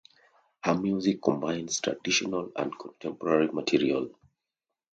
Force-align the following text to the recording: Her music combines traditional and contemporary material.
Her 0.63 0.73
music 0.73 1.21
combines 1.21 1.79
traditional 1.79 2.51
and 2.55 2.71
contemporary 2.79 3.49
material. 3.53 4.09